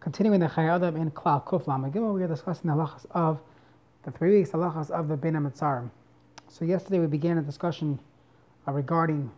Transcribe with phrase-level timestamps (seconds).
[0.00, 3.38] Continuing the Chayei Adam in Klal Kuf Lamagimel, we are discussing the halachas of
[4.04, 5.90] the three weeks halachas of the Bein HaMetzarim.
[6.48, 8.00] So yesterday we began a discussion
[8.66, 9.30] uh, regarding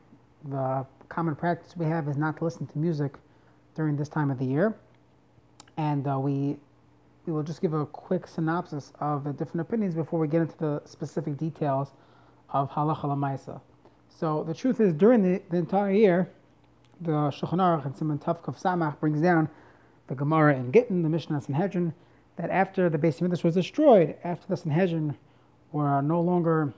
[0.44, 3.14] the common practice we have is not to listen to music
[3.74, 4.72] during this time of the year,
[5.78, 6.56] and uh, we
[7.26, 10.56] we will just give a quick synopsis of the different opinions before we get into
[10.58, 11.88] the specific details
[12.50, 13.60] of halacha lamaisa.
[14.08, 16.30] So the truth is, during the, the entire year,
[17.00, 19.48] the Shulchan Aruch and Simon Tavkov Samach brings down
[20.08, 21.92] the Gemara in Gittin, the Mishnah Sanhedrin,
[22.36, 25.16] that after the Beis Hamikdash was destroyed, after the Sanhedrin
[25.72, 26.72] were no longer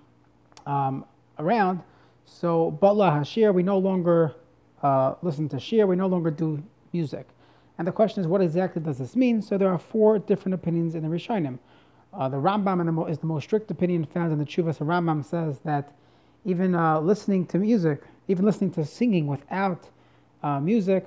[0.67, 1.05] um,
[1.39, 1.81] around,
[2.25, 4.35] so Batla Hashir, we no longer
[4.83, 6.63] uh, listen to Shir, we no longer do
[6.93, 7.27] music.
[7.79, 9.43] And the question is, what exactly does this mean?
[9.43, 11.59] So there are four different opinions in the Rishonim.
[12.13, 14.79] Uh, the Rambam the is the most strict opinion found in the Chuvas.
[14.79, 15.93] The Rambam says that
[16.45, 19.89] even uh, listening to music, even listening to singing without
[20.43, 21.07] uh, music,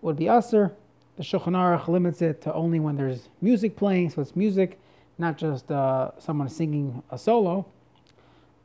[0.00, 0.72] would be usher.
[1.16, 4.78] The Shulchan Aruch limits it to only when there's music playing, so it's music,
[5.18, 7.66] not just uh, someone singing a solo.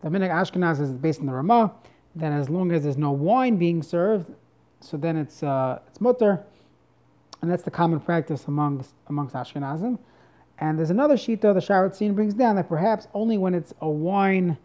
[0.02, 1.74] The Minhag Ashkenaz is based on the Ramah
[2.16, 4.34] that as long as there's no wine being served,
[4.80, 6.44] so then it's uh, it's mutter,
[7.42, 10.00] and that's the common practice amongst amongst Ashkenazim.
[10.60, 14.58] And there's another shita the Sharat brings down that perhaps only when it's a wine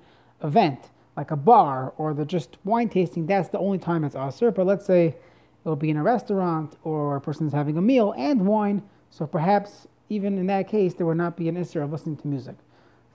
[0.43, 4.51] event, like a bar or the just wine tasting, that's the only time it's aser.
[4.51, 5.17] But let's say
[5.65, 8.83] it'll be in a restaurant or a person is having a meal and wine.
[9.11, 12.29] So perhaps even in that case, there would not be an issue of listening to
[12.29, 12.57] music.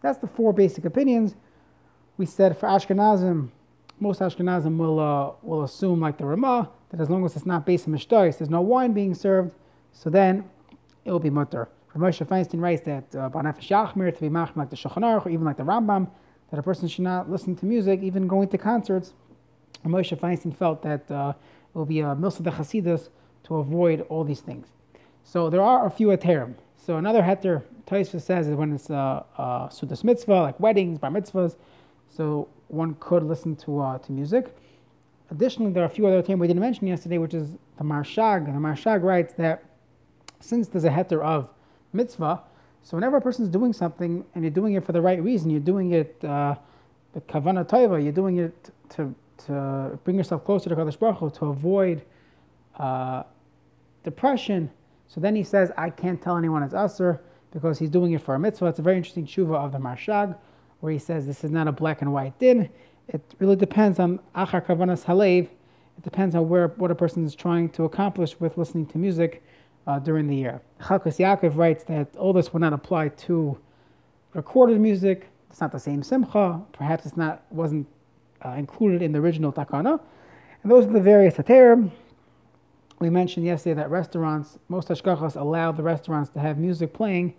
[0.02, 1.36] That's the four basic opinions.
[2.18, 3.50] We said for Ashkenazim,
[4.00, 7.66] most Ashkenazim will, uh, will assume, like the Ramah, that as long as it's not
[7.66, 9.54] based on Mishtois, there's no wine being served,
[9.92, 10.48] so then
[11.06, 11.68] it will be mutter.
[11.96, 15.30] Moshe Feinstein writes that uh, Banafesh Yachmir, to be machmir like the Shulchan Aruch, or
[15.30, 16.08] even like the Rambam,
[16.52, 19.14] that a person should not listen to music, even going to concerts.
[19.84, 21.34] Moshe Feinstein felt that uh,
[21.78, 23.10] will be a milsa de chasidus
[23.44, 24.68] to avoid all these things.
[25.24, 26.56] So there are a few heterim.
[26.78, 31.12] So another heter, Taisva says, is when it's a, a sudas mitzvah, like weddings, bar
[31.12, 31.56] mitzvahs.
[32.10, 34.56] So one could listen to uh, to music.
[35.30, 38.46] Additionally, there are a few other heterim we didn't mention yesterday, which is the Marshag.
[38.46, 39.64] The Marshag writes that
[40.40, 41.50] since there's a heter of
[41.94, 42.42] mitzvah,
[42.82, 45.50] so whenever a person is doing something and you're doing it for the right reason,
[45.50, 46.56] you're doing it uh,
[47.14, 49.14] the kavana taiva, you're doing it to
[49.46, 52.04] to bring yourself closer to Kadosh Baruch Hu, to avoid
[52.78, 53.24] uh,
[54.04, 54.70] depression.
[55.08, 57.22] So then he says, I can't tell anyone it's Aser
[57.52, 58.68] because he's doing it for a mitzvah.
[58.68, 60.36] It's a very interesting tshuva of the Marshag,
[60.80, 62.70] where he says this is not a black and white din.
[63.08, 65.44] It really depends on Achar Kavanas Halev.
[65.44, 69.44] It depends on where what a person is trying to accomplish with listening to music
[69.88, 70.62] uh, during the year.
[70.82, 73.58] Chelkas Yaakov writes that all this would not apply to
[74.34, 75.28] recorded music.
[75.50, 76.62] It's not the same simcha.
[76.74, 77.88] Perhaps it's not wasn't
[78.46, 80.00] uh, included in the original takana.
[80.64, 81.92] And those are the various heterim.
[83.00, 87.36] We mentioned yesterday that restaurants, most hashgachas allow the restaurants to have music playing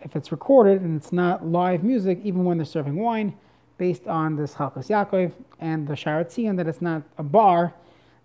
[0.00, 3.34] if it's recorded and it's not live music, even when they're serving wine,
[3.78, 7.74] based on this Chelkas Yaakov and the Sharatzian, that it's not a bar,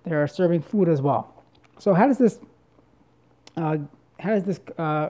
[0.03, 1.43] they're serving food as well.
[1.79, 2.39] So how does this
[3.57, 3.77] uh,
[4.19, 5.09] how does this uh,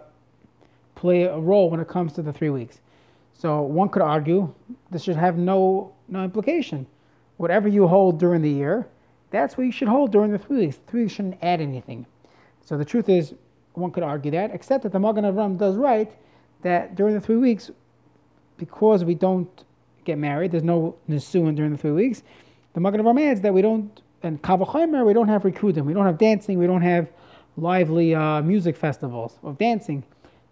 [0.96, 2.82] play a role when it comes to the three weeks?
[3.34, 4.54] So one could argue
[4.92, 6.86] this should have no no implication.
[7.38, 8.88] Whatever you hold during the year,
[9.32, 10.80] that's what you should hold during the three weeks.
[10.88, 12.06] Three weeks shouldn't add anything.
[12.62, 13.34] So the truth is,
[13.74, 16.16] one could argue that, except that the Magen Avram does write
[16.62, 17.72] that during the three weeks,
[18.58, 19.66] because we don't
[20.06, 22.24] get married, there's no nisuin during the three weeks.
[22.74, 26.06] The Magen Avram adds that we don't, and Kavachimer, we don't have rikudim, we don't
[26.06, 27.10] have dancing, we don't have
[27.58, 30.04] lively uh, music festivals of dancing.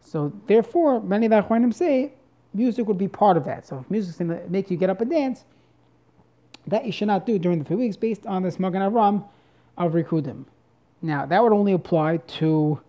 [0.02, 2.14] So therefore, many of the Achronim say
[2.54, 3.66] music would be part of that.
[3.68, 5.46] So if music's going to make you get up and dance,
[6.68, 9.24] that you should not do during the three weeks based on this Magen Avram
[9.78, 10.46] of Rikudim.
[11.02, 12.80] Now, that would only apply to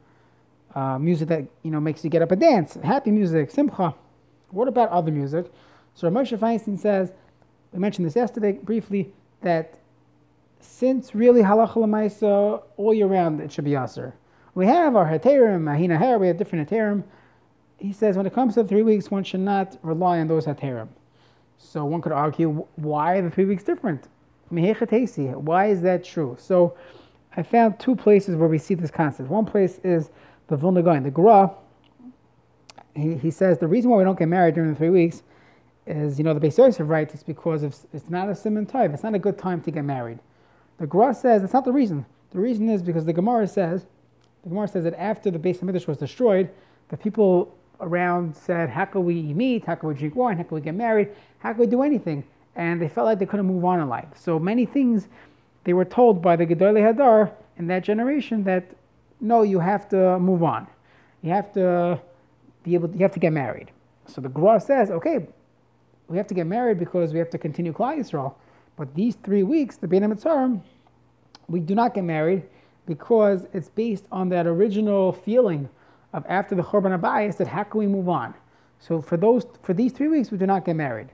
[0.75, 3.95] uh, music that you know makes you get up and dance, happy music, simcha.
[4.51, 5.51] What about other music?
[5.95, 7.13] So Moshe Feinstein says,
[7.73, 9.79] we mentioned this yesterday briefly, that
[10.61, 14.15] since really halacha lemaisa all year round it should be aser.
[14.55, 17.05] We have our heterim, ahina her, we have different heterim,
[17.83, 20.89] he says when it comes to three weeks, one should not rely on those heterim.
[21.59, 24.07] So one could argue, why are the three weeks different?
[24.49, 26.37] Why is that true?
[26.39, 26.77] So
[27.37, 29.29] I found two places where we see this concept.
[29.29, 30.11] One place is
[30.47, 31.51] the Vilna Gaon, the Gra.
[32.95, 35.23] He, he says the reason why we don't get married during the three weeks
[35.87, 38.93] is, you know, the Beis Yosef writes it's because of, it's not a simon type.
[38.93, 40.21] It's not a good time to get married.
[40.79, 42.07] The Gra says that's not the reason.
[42.31, 43.87] The reason is because the Gemara says,
[44.45, 46.51] the Gemara says that after the Beis Hamikdash was destroyed,
[46.91, 49.65] the people around said, How can we meet?
[49.67, 50.37] How can we drink wine?
[50.37, 51.09] How can we get married?
[51.41, 52.25] How can we do anything?
[52.57, 54.09] And they felt like they couldn't move on in life.
[54.15, 55.09] So many things
[55.65, 58.65] they were told by the Gedolei Hador in that generation that
[59.21, 60.67] no, you have to move on.
[61.23, 62.01] You have to
[62.65, 62.89] be able.
[62.89, 63.71] To, you have to get married.
[64.07, 65.27] So the Gra says, okay,
[66.09, 68.35] we have to get married because we have to continue Klal Yisrael.
[68.77, 70.61] But these three weeks, the Bein HaMetzarim,
[71.49, 72.43] we do not get married
[72.87, 75.69] because it's based on that original feeling
[76.13, 78.35] of after the Churban HaBayis that how can we move on?
[78.79, 81.09] So for those for these three weeks, we do not get married.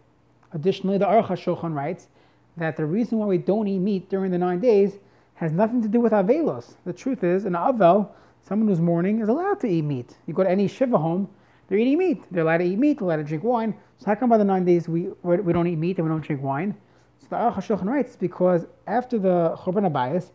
[0.53, 2.09] Additionally, the Aruch HaShulchan writes
[2.57, 4.99] that the reason why we don't eat meat during the nine days
[5.35, 6.75] has nothing to do with Avelos.
[6.85, 8.09] The truth is, an Avel,
[8.43, 10.17] someone who's mourning, is allowed to eat meat.
[10.27, 11.29] You go to any Shiva home,
[11.69, 12.25] they're eating meat.
[12.31, 13.75] They're allowed to eat meat, they're allowed to drink wine.
[13.99, 16.25] So how come by the nine days we, we don't eat meat and we don't
[16.25, 16.75] drink wine?
[17.21, 20.31] So the Aruch HaShulchan writes because after the Churban HaBayis,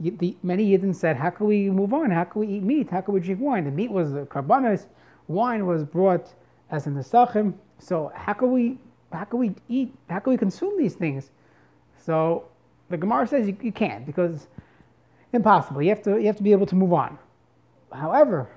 [0.00, 2.10] the, many Yidden said, how can we move on?
[2.10, 2.90] How can we eat meat?
[2.90, 3.64] How can we drink wine?
[3.64, 4.86] The meat was the karbanos,
[5.28, 6.34] wine was brought
[6.70, 7.54] as in the sachim.
[7.78, 8.78] So how can we
[9.12, 9.92] how can we eat?
[10.08, 11.30] How can we consume these things?
[11.98, 12.44] So
[12.88, 14.48] the Gemara says you, you can't because
[15.32, 15.82] impossible.
[15.82, 17.18] You have to you have to be able to move on.
[17.92, 18.48] However,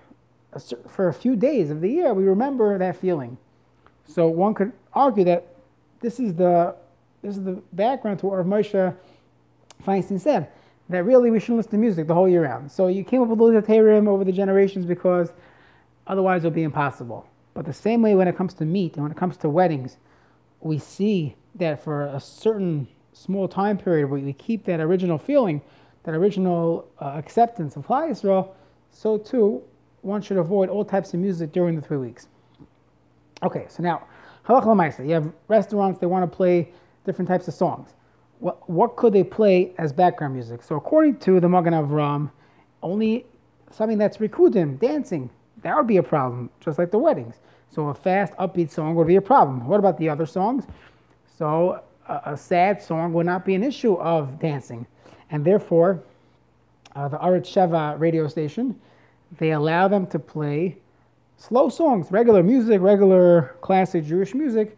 [0.87, 3.37] for a few days of the year, we remember that feeling.
[4.05, 5.47] So one could argue that
[5.99, 6.75] this is the
[7.21, 8.95] this is the background to what Moshe
[9.83, 10.49] Feinstein said
[10.89, 12.71] that really we shouldn't listen to music the whole year round.
[12.71, 15.33] So you came up with the Tehrim over the generations because
[16.07, 17.27] otherwise it would be impossible.
[17.53, 19.97] But the same way when it comes to meat and when it comes to weddings,
[20.59, 25.61] we see that for a certain small time period we keep that original feeling,
[26.03, 28.49] that original uh, acceptance of Klal Yisrael,
[28.91, 29.63] so too
[30.01, 32.27] one should avoid all types of music during the three weeks.
[33.43, 34.05] Okay, so now,
[34.47, 36.71] halach you have restaurants, they want to play
[37.05, 37.95] different types of songs.
[38.39, 40.61] What, what could they play as background music?
[40.61, 42.29] So according to the Magen Avram,
[42.83, 43.25] only
[43.71, 45.29] something that's rikudim, dancing,
[45.61, 47.35] that would be a problem, just like the weddings.
[47.69, 49.67] So a fast, upbeat song would be a problem.
[49.67, 50.65] What about the other songs?
[51.37, 54.85] So a, a sad song would not be an issue of dancing.
[55.31, 56.03] And therefore,
[56.95, 58.79] uh, the Arutz Sheva radio station,
[59.37, 60.77] they allow them to play
[61.37, 64.77] slow songs, regular music, regular classic Jewish music,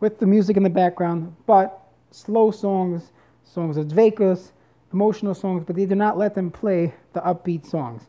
[0.00, 1.83] with the music in the background, but
[2.14, 3.10] slow songs,
[3.42, 4.52] songs of dvekus,
[4.92, 8.04] emotional songs, but they do not let them play the upbeat songs.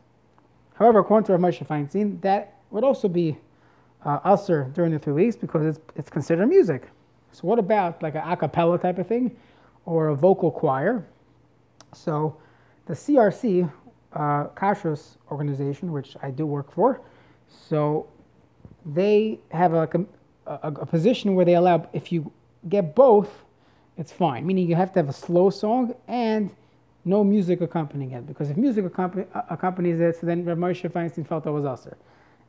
[0.74, 3.36] However, according to Rav Moshe Feinstein, that would also be
[4.04, 6.88] uh, usher during the three weeks because it's, it's considered music.
[7.32, 9.36] So what about like an a cappella type of thing
[9.84, 11.04] or a vocal choir?
[11.92, 12.36] So
[12.86, 13.70] the CRC,
[14.12, 14.18] uh,
[14.54, 17.00] Kashrus organization, which I do work for,
[17.48, 18.06] so
[18.84, 19.88] they have a,
[20.46, 22.30] a, a position where they allow, if you
[22.68, 23.42] get both,
[23.96, 24.46] it's fine.
[24.46, 26.50] Meaning you have to have a slow song and
[27.04, 28.26] no music accompanying it.
[28.26, 31.96] Because if music accompany, accompanies it, so then Rav Moshe Feinstein felt that was usher.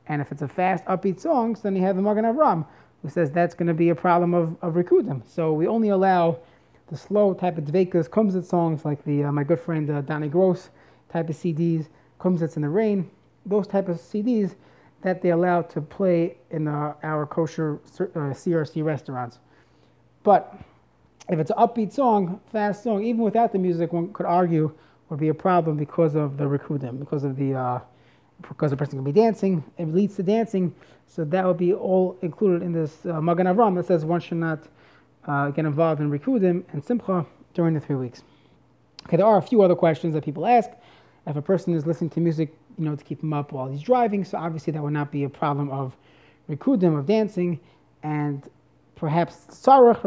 [0.07, 2.65] And if it's a fast, upbeat song, then you have the Magen Avram,
[3.01, 5.21] who says that's going to be a problem of, of Rikudim.
[5.27, 6.39] So we only allow
[6.87, 10.69] the slow type of Dvekus, Kumzit songs, like the uh, my good friend uh, Gross
[11.09, 11.87] type of CDs,
[12.19, 13.09] Kumzits in the Rain,
[13.45, 14.55] those type of CDs
[15.01, 19.39] that they allow to play in uh, our kosher uh, CRC restaurants.
[20.23, 20.55] But
[21.29, 24.73] if it's an upbeat song, fast song, even without the music, one could argue
[25.09, 27.79] would be a problem because of the rikudim, because of the uh,
[28.47, 30.73] because the person can be dancing, it leads to dancing.
[31.07, 34.37] So that would be all included in this uh, Magen Avram that says one should
[34.37, 34.67] not
[35.25, 38.23] uh, get involved in Rikudim and Simcha during the three weeks.
[39.05, 40.69] Okay, there are a few other questions that people ask.
[41.25, 43.81] If a person is listening to music, you know, to keep him up while he's
[43.81, 45.95] driving, so obviously that would not be a problem of
[46.49, 47.59] Rikudim, of dancing,
[48.03, 48.43] and
[48.97, 49.99] perhaps Tzarech,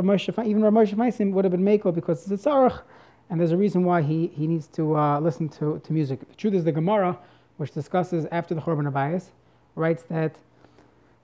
[0.47, 2.83] even Ramosh Maisim would have been Mako because it's a Tzarech,
[3.31, 6.21] and there's a reason why he, he needs to uh, listen to, to music.
[6.29, 7.19] The truth is the Gemara
[7.61, 9.27] which discusses after the Churban HaBayis,
[9.75, 10.35] writes that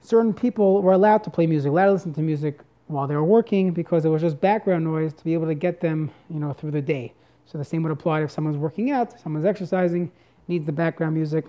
[0.02, 3.24] certain people were allowed to play music, allowed to listen to music while they were
[3.24, 6.52] working because it was just background noise to be able to get them, you know,
[6.52, 7.10] through the day.
[7.46, 10.12] So the same would apply if someone's working out, someone's exercising,
[10.46, 11.46] needs the background music,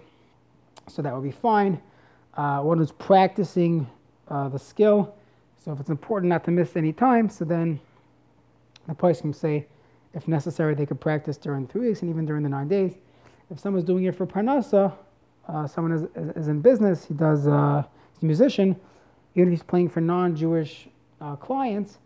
[0.87, 1.81] so that would be fine.
[2.35, 3.85] Uh, one who's practicing
[4.29, 5.15] uh, the skill,
[5.67, 7.77] so if it's important not to miss any time, so then
[8.87, 9.67] the can say,
[10.13, 12.93] if necessary, they could practice during three weeks and even during the nine days
[13.51, 14.93] if someone's doing it for parnasa,
[15.49, 17.83] uh, someone is, is, is, in business, he does, uh,
[18.13, 18.75] he's a musician,
[19.35, 20.87] even if he's playing for non-Jewish
[21.19, 21.97] uh, clients,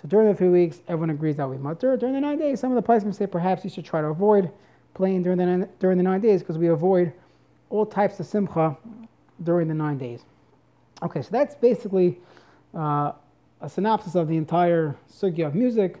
[0.00, 1.94] so during the three weeks, everyone agrees that we mutter.
[1.94, 4.50] During the nine days, some of the places say perhaps you should try to avoid
[4.94, 7.12] playing during the nine, during the nine days because we avoid
[7.68, 8.76] all types of simcha
[9.42, 10.24] during the nine days.
[11.02, 12.18] Okay, so that's basically
[12.74, 13.12] uh,
[13.60, 15.98] a synopsis of the entire sugya of music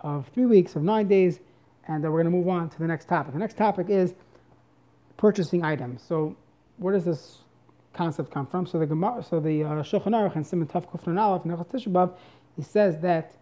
[0.00, 1.40] of three weeks of nine days,
[1.88, 3.32] and then we're going to move on to the next topic.
[3.32, 4.14] The next topic is
[5.16, 6.02] purchasing items.
[6.02, 6.36] So
[6.78, 7.38] where does this
[7.92, 8.66] concept come from?
[8.66, 12.14] So the Gemara, so the uh, Shulchan Aruch and Simon Tav Kufran Aleph Nechas
[12.56, 13.32] he says that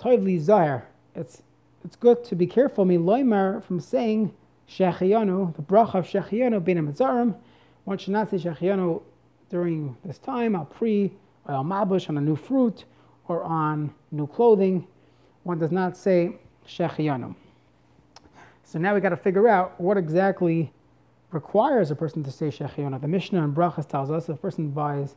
[0.00, 0.86] Toivli Zahir.
[1.14, 1.42] It's
[1.84, 4.34] it's good to be careful, me loimer, from saying
[4.68, 7.36] Shechianu, the bracha of Shechianu bin Mitzarim.
[7.84, 9.02] One should not say Shechianu
[9.50, 11.10] during this time, pri, or
[11.48, 12.84] al mabush, on a new fruit,
[13.28, 14.86] or on new clothing.
[15.44, 16.36] One does not say
[16.66, 17.34] Shechianu.
[18.64, 20.72] So now we got to figure out what exactly
[21.30, 23.00] requires a person to say Shechianu.
[23.00, 25.16] The Mishnah in Brachas tells us if a person buys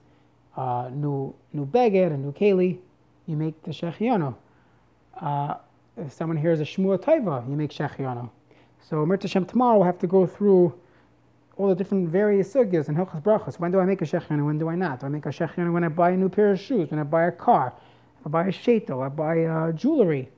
[0.56, 2.80] uh, new new beged, a new keli,
[3.26, 4.36] you make the Shechianu.
[5.20, 5.56] Uh,
[5.98, 8.30] if someone hears a Shmua Taiva, you make Shechianu.
[8.82, 10.74] So Mir Hashem tomorrow we'll have to go through
[11.60, 13.60] all the different various sugyas and hilchas brachas.
[13.60, 14.46] When do I make a shechianu?
[14.46, 15.02] When do I not?
[15.02, 16.90] Do I make a shechianu when I buy a new pair of shoes?
[16.90, 17.74] When I buy a car?
[18.26, 19.06] I buy a sheto?
[19.06, 20.30] I buy uh, jewelry,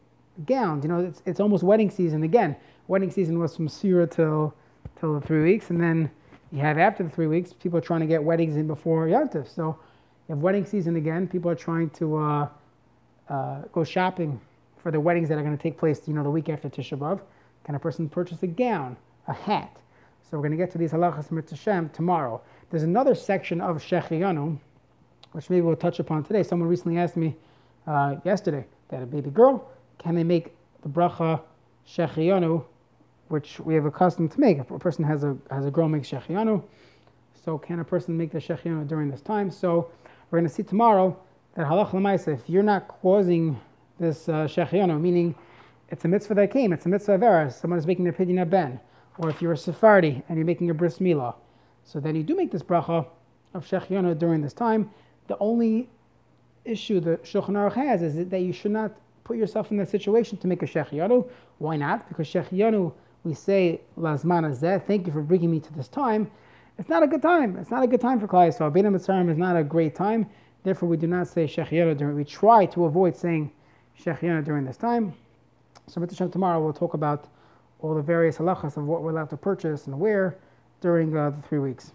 [0.48, 0.84] gowns.
[0.84, 2.56] You know, it's, it's almost wedding season again.
[2.88, 4.56] Wedding season was from Sira till
[5.00, 6.10] till the three weeks, and then
[6.52, 9.48] you have after the three weeks, people are trying to get weddings in before Yontif.
[9.48, 9.78] So
[10.28, 11.28] you have wedding season again.
[11.28, 12.48] People are trying to uh,
[13.30, 14.42] uh, go shopping
[14.82, 16.02] for the weddings that are going to take place.
[16.08, 17.22] You know, the week after Tisha B'av.
[17.64, 18.98] Can a person purchase a gown,
[19.28, 19.78] a hat?
[20.30, 22.42] So we're going to get to these halachas mitzvah tomorrow.
[22.70, 24.58] There's another section of Shechianu,
[25.34, 26.44] which maybe we'll touch upon today.
[26.44, 27.36] Someone recently asked me
[27.88, 31.42] uh, yesterday that a baby girl, can they make the bracha
[31.88, 32.64] Shechianu,
[33.28, 34.58] which we have accustomed to make?
[34.58, 36.64] If a person has a, has a girl make Shechianu,
[37.44, 39.52] so can a person make the Shechianu during this time?
[39.52, 39.90] So
[40.30, 41.18] we're going to see tomorrow
[41.56, 43.60] that halach l'maisa, if you're not causing
[44.00, 45.36] this uh, Shechianu, meaning
[45.90, 46.72] it's a mitzvah that came.
[46.72, 47.50] It's a mitzvah of error.
[47.50, 48.80] Someone is making their pidyon ben.
[49.18, 51.36] Or if you're a Sephardi and you're making a bris milah.
[51.84, 53.06] So then you do make this bracha
[53.54, 54.90] of Shechianu during this time.
[55.28, 55.90] The only
[56.66, 58.92] issue that Shulchan Aruch has is that you should not
[59.24, 61.30] put yourself in that situation to make a Shechianu.
[61.58, 62.08] Why not?
[62.08, 66.30] Because Shechianu, we say, Lazman azeh, thank you for bringing me to this time.
[66.78, 67.58] It's not a good time.
[67.58, 68.74] It's not a good time for Klal Yisrael.
[68.74, 70.28] Bein HaMetzarim is not a great time.
[70.64, 72.16] Therefore, we do not say Shechianu during.
[72.16, 73.52] We try to avoid saying
[74.00, 75.14] Shechianu during this time.
[75.88, 77.28] So, tomorrow we'll talk about
[77.82, 80.38] all the various halachas of what we're allowed to purchase and where
[80.82, 81.90] during uh, the three weeks.